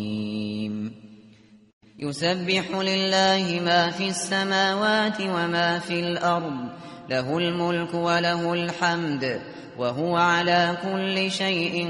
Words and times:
يسبح 1.99 2.71
لله 2.81 3.61
ما 3.61 3.91
في 3.91 4.09
السماوات 4.09 5.21
وما 5.21 5.79
في 5.79 6.01
الأرض. 6.01 6.71
له 7.11 7.39
الملك 7.39 7.95
وله 7.95 8.53
الحمد 8.53 9.41
وهو 9.79 10.17
على 10.17 10.77
كل 10.83 11.31
شيء 11.31 11.89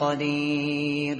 قدیر 0.00 1.18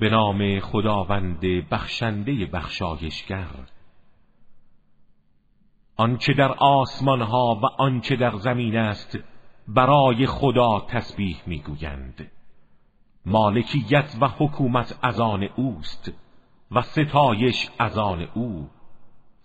به 0.00 0.08
نام 0.08 0.60
خداوند 0.60 1.44
بخشنده 1.72 2.46
بخشایشگر. 2.52 3.81
آنچه 5.96 6.32
در 6.32 6.52
آسمان 6.52 7.22
ها 7.22 7.60
و 7.62 7.66
آنچه 7.82 8.16
در 8.16 8.36
زمین 8.36 8.76
است 8.76 9.18
برای 9.68 10.26
خدا 10.26 10.86
تسبیح 10.88 11.36
می‌گویند. 11.46 12.30
مالکیت 13.26 14.16
و 14.20 14.28
حکومت 14.28 14.98
از 15.02 15.20
آن 15.20 15.48
اوست 15.56 16.12
و 16.70 16.82
ستایش 16.82 17.68
از 17.78 17.98
آن 17.98 18.28
او 18.34 18.68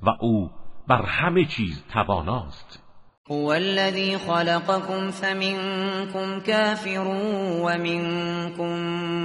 و 0.03 0.09
او 0.19 0.49
بر 0.87 1.01
همه 1.01 1.45
چیز 1.45 1.83
تواناست. 1.93 2.83
هو 3.29 3.47
الذي 3.47 4.17
خلقكم 4.17 5.11
فمنكم 5.11 6.39
كافر 6.39 7.07
ومنكم 7.63 8.79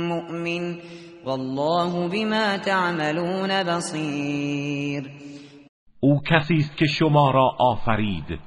مؤمن 0.09 0.79
والله 1.25 2.09
بما 2.09 2.57
تعملون 2.59 3.63
بصیر. 3.63 5.11
او 6.05 6.21
کسی 6.23 6.55
است 6.55 6.77
که 6.77 6.87
شما 6.87 7.31
را 7.31 7.51
آفرید 7.59 8.39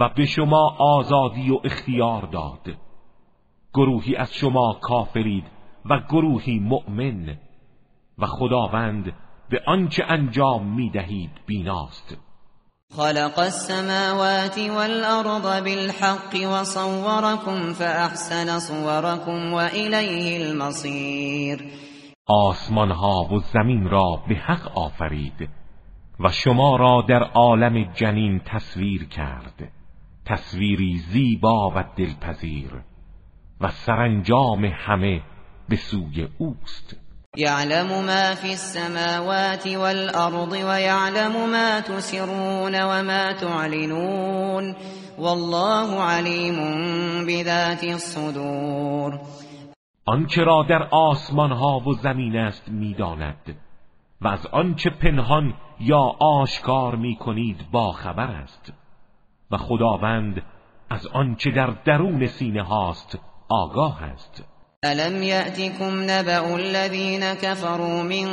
و 0.00 0.08
به 0.16 0.26
شما 0.26 0.76
آزادی 0.78 1.50
و 1.50 1.60
اختیار 1.64 2.22
داد. 2.22 2.76
گروهی 3.74 4.16
از 4.16 4.34
شما 4.34 4.78
کافرید 4.82 5.44
و 5.90 6.00
گروهی 6.08 6.58
مؤمن 6.58 7.38
و 8.18 8.26
خداوند 8.26 9.12
به 9.50 9.60
آنچه 9.66 10.04
انجام 10.08 10.76
می‌دهید 10.76 11.30
بیناست. 11.46 12.16
خلق 12.96 13.38
السماوات 13.38 14.58
والأرض 14.58 15.64
بالحق 15.64 16.34
وصوركم 16.52 17.72
فأحسن 17.72 18.58
صوركم 18.58 19.52
وإليه 19.52 20.36
المصير. 20.36 21.58
آسمان 22.26 22.90
ها 22.90 23.28
و 23.34 23.38
زمین 23.38 23.88
را 23.88 24.22
به 24.28 24.34
حق 24.34 24.78
آفرید. 24.78 25.65
و 26.20 26.30
شما 26.30 26.76
را 26.76 27.04
در 27.08 27.22
عالم 27.22 27.92
جنین 27.92 28.40
تصویر 28.44 29.04
کرد. 29.04 29.72
تصویری 30.24 30.98
زیبا 30.98 31.70
و 31.70 31.84
دلپذیر 31.96 32.70
و 33.60 33.68
سرانجام 33.68 34.64
همه 34.64 35.22
به 35.68 35.76
سوی 35.76 36.28
اوست. 36.38 36.96
يعلم 37.36 37.86
ما 37.86 38.34
في 38.34 38.50
السماوات 38.50 39.66
والأرض 39.66 40.52
ويعلم 40.52 41.50
ما 41.50 41.80
تسرون 41.80 42.82
وما 42.82 43.32
تعلنون. 43.32 44.74
والله 45.18 46.00
عليم 46.00 46.56
بذات 47.26 47.84
الصدور. 47.84 49.20
آنچه 50.04 50.44
را 50.44 50.66
در 50.68 50.82
آسمان 50.82 51.52
ها 51.52 51.78
و 51.78 51.92
زمین 51.92 52.36
است 52.36 52.68
می‌داند. 52.68 53.56
و 54.20 54.28
از 54.28 54.46
آنچه 54.46 54.90
پنهان 54.90 55.54
یا 55.80 56.00
آشکار 56.20 56.96
می 56.96 57.16
کنید 57.16 57.70
با 57.70 57.92
خبر 57.92 58.30
است. 58.30 58.72
و 59.50 59.56
خداوند 59.56 60.42
از 60.90 61.06
آنچه 61.06 61.50
در 61.50 61.66
درون 61.84 62.26
سینه 62.26 62.62
هاست 62.62 63.18
آگاه 63.48 64.02
است. 64.02 64.44
الم 64.82 65.22
یأتکم 65.22 66.10
نبأ 66.10 66.54
الذین 66.54 67.34
كفروا 67.34 68.02
من 68.02 68.28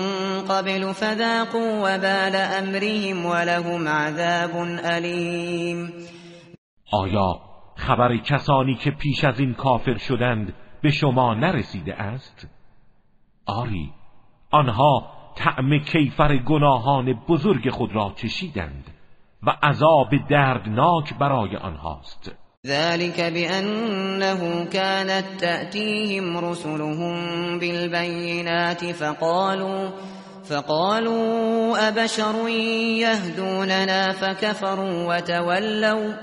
قبل 0.49 0.93
فذاقوا 0.93 1.77
وبال 1.77 2.35
امرهم 2.35 3.25
ولهم 3.25 3.87
عذاب 3.87 4.51
علیم 4.83 5.93
آیا 6.91 7.39
خبر 7.75 8.17
کسانی 8.17 8.75
که 8.75 8.91
پیش 8.91 9.23
از 9.23 9.39
این 9.39 9.53
کافر 9.53 9.97
شدند 9.97 10.53
به 10.81 10.91
شما 10.91 11.33
نرسیده 11.33 11.95
است؟ 11.95 12.47
آری 13.45 13.93
آنها 14.51 15.11
طعم 15.35 15.79
کیفر 15.79 16.37
گناهان 16.37 17.13
بزرگ 17.29 17.69
خود 17.69 17.95
را 17.95 18.13
چشیدند 18.15 18.85
و 19.43 19.49
عذاب 19.63 20.09
دردناک 20.29 21.13
برای 21.19 21.55
آنهاست. 21.55 22.31
ذلك 22.67 23.21
بأنه 23.21 24.65
كانت 24.65 25.25
تأتيهم 25.39 26.37
رسلهم 26.37 27.15
بالبينات 27.59 28.85
فقالوا 28.85 29.89
فقالوا 30.43 31.87
أبشر 31.87 32.47
يهدوننا 32.99 34.11
فكفروا 34.11 35.15
وتولوا 35.15 36.13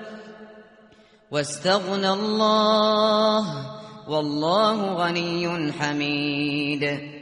واستغنى 1.30 2.08
الله 2.08 3.44
والله 4.08 4.94
غني 4.94 5.72
حمید 5.72 7.19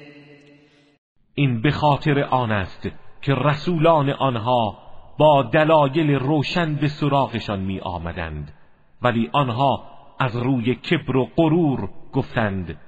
این 1.39 1.61
به 1.61 1.71
خاطر 1.71 2.21
آن 2.23 2.53
است 2.53 2.89
که 3.23 3.35
رسولان 3.35 4.11
آنها 4.11 4.79
با 5.19 5.43
دلایل 5.43 6.11
روشن 6.11 6.75
به 6.75 6.89
سراغشان 6.89 7.61
می 7.61 7.81
آمدند. 7.81 8.53
ولی 9.03 9.31
آنها 9.33 9.85
از 10.19 10.37
روی 10.37 10.75
کبر 10.75 11.17
و 11.17 11.29
غرور 11.37 11.89
گفتند 12.13 12.81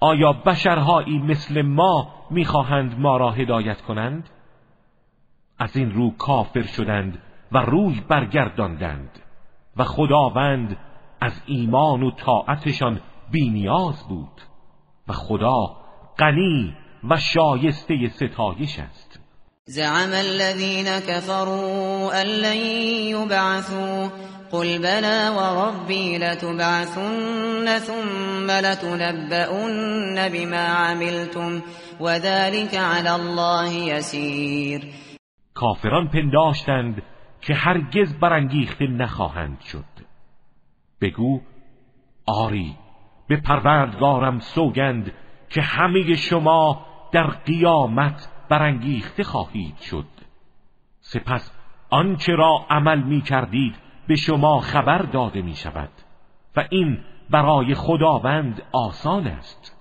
آیا 0.00 0.32
بشرهایی 0.32 1.18
مثل 1.18 1.62
ما 1.62 2.08
می‌خواهند 2.30 3.00
ما 3.00 3.16
را 3.16 3.30
هدایت 3.30 3.80
کنند؟ 3.80 4.30
از 5.58 5.76
این 5.76 5.90
رو 5.90 6.10
کافر 6.10 6.62
شدند 6.62 7.22
و 7.52 7.58
روی 7.58 8.00
برگرداندند 8.08 9.18
و 9.76 9.84
خداوند 9.84 10.76
از 11.20 11.42
ایمان 11.46 12.02
و 12.02 12.10
طاعتشان 12.10 13.00
بینیاز 13.30 14.08
بود 14.08 14.40
و 15.08 15.12
خدا 15.12 15.76
غنی 16.18 16.74
و 17.04 17.16
شایسته 17.16 18.08
ستایش 18.08 18.78
است. 18.78 19.20
زعم 19.64 20.12
الذين 20.12 21.00
كفروا 21.00 22.12
ان 22.20 22.26
لن 22.26 22.56
يبعثوا 23.16 24.08
قل 24.52 24.78
بلى 24.78 25.28
وربي 25.36 26.18
لتبعثن 26.18 27.78
ثم 27.78 28.50
لتنبؤن 28.50 30.28
بما 30.28 30.66
عملتم 30.66 31.62
وذلك 32.00 32.74
على 32.74 33.10
الله 33.10 33.72
يسير 33.72 34.80
کافران 35.54 36.08
پنداشتند 36.08 37.02
که 37.40 37.54
هرگز 37.54 38.14
برانگیخته 38.20 38.86
نخواهند 38.86 39.60
شد. 39.60 39.84
بگو 41.00 41.40
آری 42.26 42.76
به 43.28 43.36
پروردگارم 43.36 44.38
سوگند 44.38 45.12
که 45.50 45.60
همه 45.62 46.16
شما 46.16 46.86
در 47.12 47.26
قیامت 47.26 48.28
برانگیخته 48.48 49.22
خواهید 49.22 49.78
شد. 49.78 50.06
سپس 51.00 51.52
آنچه 51.90 52.32
را 52.32 52.66
عمل 52.70 53.02
می 53.02 53.20
کردید 53.20 53.74
به 54.08 54.16
شما 54.16 54.60
خبر 54.60 54.98
داده 54.98 55.42
می 55.42 55.54
شود 55.54 55.90
و 56.56 56.64
این 56.70 56.98
برای 57.30 57.74
خداوند 57.74 58.62
آسان 58.72 59.26
است. 59.26 59.78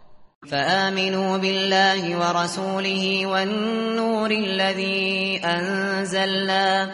فآمنوا 0.49 1.37
بالله 1.37 2.17
ورسوله 2.17 3.27
والنور 3.27 4.31
الذي 4.31 5.39
انزلنا 5.43 6.87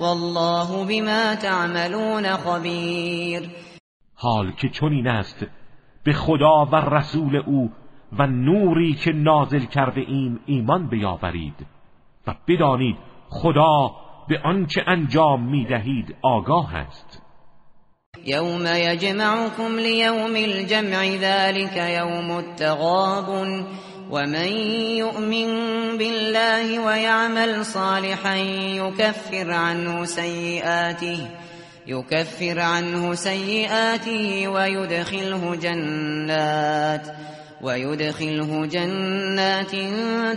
والله 0.00 0.84
بما 0.84 1.34
تعملون 1.34 2.36
خبیر 2.36 3.50
حال 4.14 4.52
که 4.52 4.68
چنین 4.68 5.06
است 5.06 5.46
به 6.04 6.12
خدا 6.12 6.64
و 6.64 6.76
رسول 6.76 7.36
او 7.36 7.70
و 8.18 8.26
نوری 8.26 8.94
که 8.94 9.12
نازل 9.12 9.64
کرده 9.64 10.00
ایم 10.00 10.40
ایمان 10.46 10.88
بیاورید 10.88 11.66
و 12.26 12.34
بدانید 12.48 12.96
خدا 13.28 13.90
به 14.28 14.40
آنچه 14.44 14.82
انجام 14.86 15.50
می‌دهید 15.50 16.16
آگاه 16.22 16.74
است. 16.74 17.22
یوم 18.24 18.66
یجمعکم 18.66 19.76
لیوم 19.76 20.34
الجمع 20.34 21.16
ذلك 21.16 21.76
یوم 21.76 22.30
التغاب 22.30 23.28
ومن 24.10 24.48
يؤمن 24.98 25.48
بالله 25.98 26.86
ويعمل 26.86 27.64
صالحا 27.64 28.36
يكفر 28.36 29.50
عنه 29.50 30.04
سيئاته 30.04 31.28
يكفر 31.86 32.60
عنه 32.60 33.14
سيئاته 33.14 34.48
ويدخله 34.48 35.56
جنات 35.56 37.06
ويدخله 37.62 38.66
جنات 38.66 39.74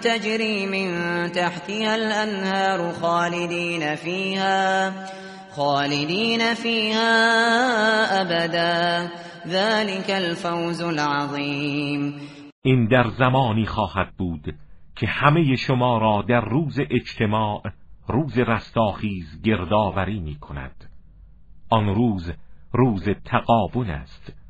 تجري 0.03 0.65
من 0.65 0.87
تحتها 1.31 1.95
الأنهار 1.95 2.91
خالدين 2.91 3.95
فيها 3.95 4.91
خالدين 5.55 6.53
فيها 6.53 7.11
أبدا. 8.21 9.09
ذلك 9.47 10.09
الفوز 10.09 10.81
العظیم 10.81 12.15
این 12.61 12.87
در 12.87 13.09
زمانی 13.09 13.65
خواهد 13.65 14.13
بود 14.17 14.55
که 14.95 15.07
همه 15.07 15.55
شما 15.55 15.97
را 15.97 16.25
در 16.27 16.41
روز 16.41 16.79
اجتماع 16.79 17.61
روز 18.07 18.37
رستاخیز 18.37 19.41
گردآوری 19.41 20.19
می 20.19 20.35
کند 20.35 20.89
آن 21.69 21.95
روز 21.95 22.31
روز 22.73 23.09
تقابل 23.09 23.89
است. 23.89 24.42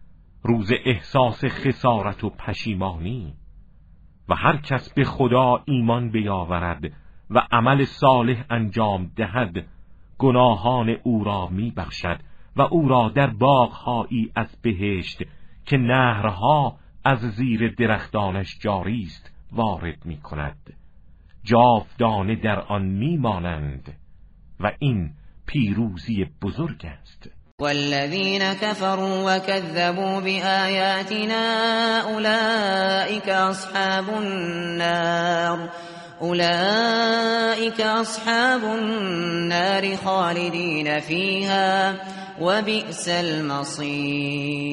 روز 0.44 0.72
احساس 0.86 1.46
خسارت 1.46 2.24
و 2.24 2.30
پشیمانی 2.30 3.34
و 4.30 4.36
هر 4.36 4.58
کس 4.58 4.94
به 4.94 5.04
خدا 5.04 5.64
ایمان 5.66 6.10
بیاورد 6.10 6.92
و 7.30 7.48
عمل 7.52 7.84
صالح 7.84 8.46
انجام 8.50 9.12
دهد 9.16 9.66
گناهان 10.18 10.90
او 10.90 11.24
را 11.24 11.48
میبخشد 11.48 12.20
و 12.56 12.62
او 12.62 12.88
را 12.88 13.10
در 13.10 13.28
باغهایی 13.28 14.32
از 14.36 14.58
بهشت 14.62 15.24
که 15.66 15.78
نهرها 15.78 16.78
از 17.06 17.20
زیر 17.20 17.76
درختانش 17.76 18.58
جاری 18.60 19.04
است 19.04 19.36
وارد 19.52 20.06
می 20.06 20.18
کند 20.18 20.74
جاودانه 21.44 22.36
در 22.36 22.60
آن 22.60 22.86
میمانند 22.86 23.98
و 24.60 24.72
این 24.80 25.14
پیروزی 25.46 26.26
بزرگ 26.42 26.86
است. 26.86 27.43
والذين 27.64 28.54
كفروا 28.54 29.36
وكذبوا 29.36 30.20
بآياتنا 30.20 31.44
أولئك 32.14 33.30
أصحاب 33.30 34.10
النار. 34.10 35.70
أولئك 36.22 37.82
أصحاب 37.82 38.64
النار 38.64 39.96
خالدين 39.96 41.00
فيها 41.00 41.96
وبئس 42.42 43.10
المصير. 43.10 44.64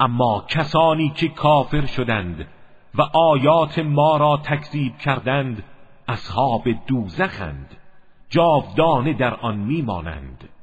اما 0.00 0.44
کسانی 0.48 1.12
که 1.16 1.28
کافر 1.28 1.86
شدند 1.86 2.46
و 2.94 3.02
آیات 3.02 3.78
ما 3.78 4.16
را 4.16 4.42
تکذیب 4.44 4.98
کردند 4.98 5.64
اصحاب 6.08 6.62
دوزخند 6.86 7.76
جاودانه 8.30 9.12
در 9.18 9.34
آن 9.34 9.56
میمانند. 9.56 10.53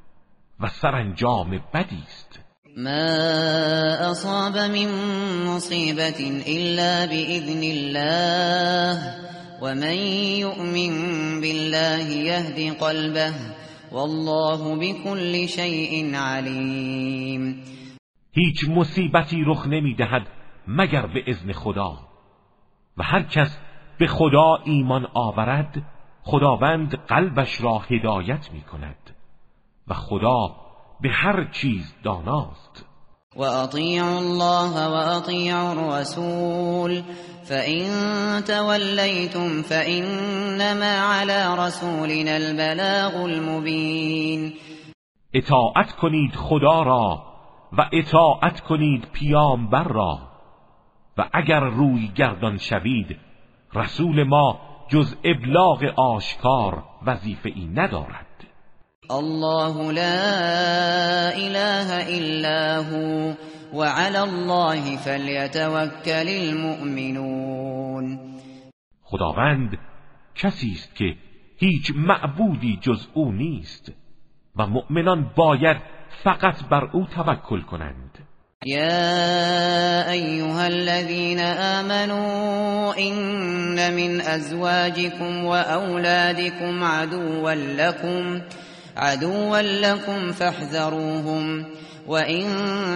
و 0.62 0.68
سرانجام 0.68 1.50
بدی 1.74 2.04
است. 2.08 2.40
ما 2.78 2.90
اصاب 4.12 4.58
من 4.58 4.88
مصیبت 5.48 6.22
الا 6.48 7.06
باذن 7.06 7.64
الله 7.64 8.98
ومن 9.62 9.98
يؤمن 10.40 10.94
بالله 11.42 12.10
يهدي 12.10 12.70
قلبه 12.70 13.34
والله 13.92 14.76
بكل 14.76 15.48
شيء 15.48 16.16
علیم. 16.16 17.64
هیچ 18.32 18.70
مصیبتی 18.70 19.44
رخ 19.48 19.68
نمی‌دهد 19.68 20.28
مگر 20.68 21.08
به 21.08 21.24
اذن 21.28 21.52
خدا. 21.52 22.12
و 22.98 23.04
هر 23.04 23.24
کس 23.24 23.58
به 24.00 24.08
خدا 24.08 24.58
ایمان 24.66 25.08
آورد 25.14 25.84
خداوند 26.24 26.96
قلبش 26.96 27.62
را 27.62 27.78
هدایت 27.78 28.50
می 28.54 28.62
کند 28.62 29.01
و 29.92 29.94
خدا 29.94 30.56
به 31.02 31.10
هر 31.10 31.52
چیز 31.52 31.96
داناست. 32.04 32.86
و 33.36 33.42
اطیعوا 33.42 34.18
الله 34.18 34.88
و 34.88 34.94
اطیعوا 34.94 35.70
الرسول 35.72 37.04
فإن 37.44 37.90
تولیتم 38.42 39.62
فإنما 39.62 40.86
على 40.86 41.68
رسولنا 41.68 42.32
البلاغ 42.32 43.16
المبین. 43.16 44.54
اطاعت 45.34 45.92
کنید 45.92 46.36
خدا 46.36 46.84
را 46.84 47.24
و 47.78 47.90
اطاعت 47.94 48.62
کنید 48.62 49.08
پیامبر 49.14 49.84
را. 49.84 50.20
و 51.18 51.30
اگر 51.34 51.60
روی 51.60 52.08
گردان 52.08 52.58
شوید 52.58 53.18
رسول 53.74 54.24
ما 54.24 54.60
جز 54.90 55.16
ابلاغ 55.24 55.84
آشکار 55.96 56.84
وظیفه 57.06 57.50
ای 57.56 57.66
ندارد. 57.66 58.31
الله 59.20 59.92
لا 59.92 61.36
إله 61.36 62.08
إلا 62.18 62.78
هو 62.78 63.34
وعلى 63.74 64.20
الله 64.20 64.98
فليتوكل 64.98 66.28
المؤمنون. 66.30 68.20
خداوند 69.04 69.78
کسی 70.36 70.72
است 70.72 70.96
که 70.96 71.16
هیچ 71.58 71.92
معبودی 71.96 72.80
جز 72.82 73.08
أو 73.16 73.32
نیست 73.32 73.92
و 74.56 74.68
مؤمنان 74.68 75.32
باید 75.36 75.78
فقط 76.24 76.64
بر 76.72 76.90
أو 76.94 77.06
توکل 77.06 77.62
کنند. 77.62 78.12
يا 78.66 80.12
أيها 80.12 80.68
الذين 80.68 81.40
آمنوا 81.40 82.94
إن 83.00 83.96
من 83.96 84.22
أزواجكم 84.22 85.46
وأولادكم 85.46 86.84
عدوا 86.84 87.54
لكم 87.54 88.42
عدوا 89.02 89.62
لكم 89.62 90.32
فاحذروهم. 90.32 91.66
وإن 92.08 92.46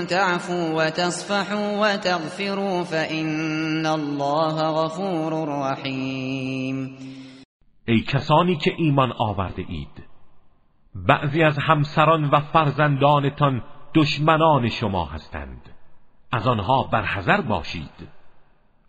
تعفوا 0.07 0.73
وتصفحوا 0.73 1.77
وتغفروا 1.81 2.83
فإن 2.83 3.85
الله 3.85 4.83
غفور 4.83 5.49
رحیم 5.71 6.97
ای 7.87 8.01
کسانی 8.01 8.55
که 8.55 8.71
ایمان 8.77 9.13
آورده 9.17 9.65
اید 9.67 10.03
بعضی 10.95 11.43
از 11.43 11.57
همسران 11.57 12.25
و 12.25 12.39
فرزندانتان 12.39 13.63
دشمنان 13.95 14.69
شما 14.69 15.05
هستند. 15.05 15.61
از 16.31 16.47
آنها 16.47 16.83
برحذر 16.83 17.41
باشید 17.41 18.09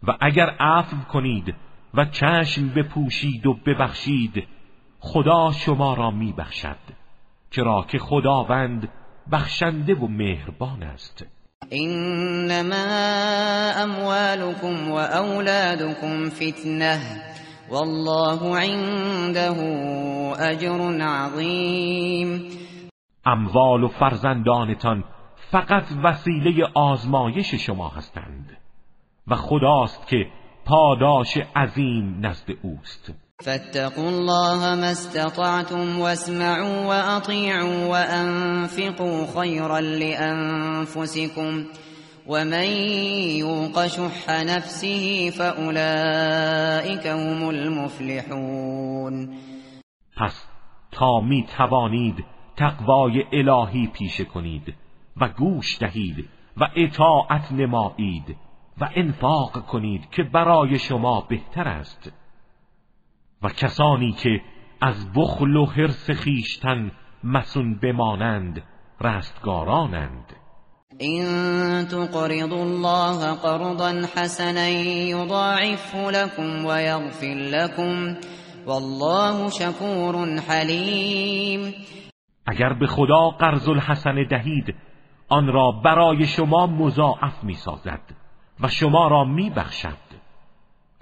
و 0.02 0.16
اگر 0.20 0.50
عفو 0.60 0.96
کنید 1.12 1.54
و 1.94 2.04
چشم 2.04 2.68
بپوشید 2.68 3.46
و 3.46 3.54
ببخشید 3.54 4.48
خدا 5.00 5.52
شما 5.52 5.94
را 5.94 6.10
میبخشد. 6.10 6.76
چرا 7.56 7.86
که 7.88 7.98
خداوند 7.98 8.88
بخشنده 9.32 9.94
و 9.94 10.06
مهربان 10.06 10.82
است. 10.82 11.26
انما 11.72 12.76
اموالكم 13.76 14.90
و 14.90 14.96
اولادكم 14.96 16.28
فتنه 16.28 17.00
والله 17.70 18.56
عنده 18.56 19.50
اجر 20.40 21.00
عظیم. 21.00 22.42
اموال 23.26 23.84
و 23.84 23.88
فرزندانتان 23.88 25.04
فقط 25.50 25.84
وسیله 26.04 26.66
آزمایش 26.74 27.54
شما 27.54 27.88
هستند 27.88 28.56
و 29.26 29.34
خداست 29.34 30.08
که 30.08 30.26
پاداش 30.64 31.36
عظیم 31.56 32.26
نزد 32.26 32.50
اوست. 32.62 33.25
فاتقوا 33.44 34.08
الله 34.08 34.74
ما 34.74 34.90
استطعتم 34.90 35.98
واسمعوا 35.98 36.86
واطيعوا 36.86 37.86
وانفقوا 37.86 39.26
خيرا 39.40 39.80
لانفسكم 39.80 41.64
ومن 42.26 42.70
يوق 43.38 43.86
شح 43.86 44.30
نفسه 44.30 45.30
فاولئك 45.30 47.06
هم 47.06 47.48
المفلحون. 47.48 49.28
پس 50.16 50.46
تا 50.92 51.20
می 51.20 51.46
توانید 51.56 52.24
تقوای 52.56 53.24
الهی 53.32 53.86
پیشه 53.86 54.24
کنید 54.24 54.74
و 55.16 55.28
گوش 55.28 55.78
دهید 55.80 56.28
و 56.56 56.64
اطاعت 56.76 57.52
نمایید 57.52 58.36
و 58.80 58.88
انفاق 58.96 59.66
کنید 59.66 60.10
که 60.10 60.22
برای 60.22 60.78
شما 60.78 61.20
بهتر 61.20 61.68
است. 61.68 62.12
و 63.46 63.48
کسانی 63.48 64.12
که 64.12 64.40
از 64.80 65.12
بخل 65.12 65.56
و 65.56 65.66
حرس 65.66 66.10
خیشتن 66.10 66.90
مسون 67.24 67.78
بمانند 67.78 68.62
رستگارانند. 69.00 70.36
این 70.98 71.24
تقرضوا 71.84 72.62
الله 72.62 73.34
قرضا 73.34 73.92
حسنا 74.16 74.68
یضاعفه 75.08 76.10
لكم 76.10 76.66
ويغفر 76.66 77.34
لكم 77.34 78.16
والله 78.66 79.50
شکور 79.50 80.40
حلیم 80.48 81.74
اگر 82.46 82.72
به 82.72 82.86
خدا 82.86 83.30
قرض 83.30 83.68
الحسن 83.68 84.26
دهید 84.30 84.74
آن 85.28 85.46
را 85.46 85.72
برای 85.84 86.26
شما 86.26 86.66
مضاعف 86.66 87.44
می 87.44 87.54
سازد 87.54 88.00
و 88.60 88.68
شما 88.68 89.08
را 89.08 89.24
می 89.24 89.50
بخشد 89.50 90.06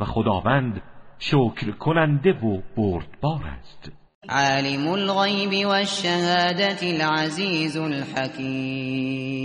و 0.01 0.05
خداوند 0.05 0.83
شکر 1.31 1.71
کننده 1.71 2.33
و 2.33 2.63
بردبار 2.77 3.45
است. 3.45 3.93
عالم 4.29 4.89
الغیب 4.89 5.67
و 5.67 5.71
الشهادت 5.71 6.83
العزیز 6.83 7.77
الحکیم. 7.77 9.39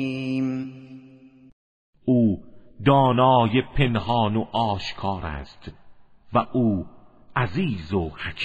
او 2.05 2.43
دانای 2.85 3.61
پنهان 3.77 4.35
و 4.35 4.45
آشکار 4.51 5.25
است 5.25 5.71
و 6.33 6.37
او 6.53 6.85
عزیز 7.35 7.93
و 7.93 8.09
حکیم. 8.09 8.39